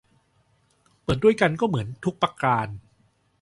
[1.03, 2.67] เปิดด้วย ก็เหมือน ทุกประการ